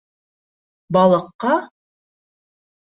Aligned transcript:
-Балыҡҡа? 0.97 1.55